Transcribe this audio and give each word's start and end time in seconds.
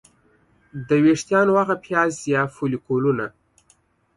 د 0.87 0.89
ویښتانو 1.03 1.51
هغه 1.61 1.75
پیاز 1.85 2.13
یا 2.33 2.41
فولیکولونه 2.55 3.25